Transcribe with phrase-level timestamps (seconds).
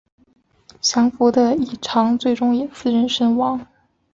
[0.81, 3.67] 降伏的义长最终也自刃身亡。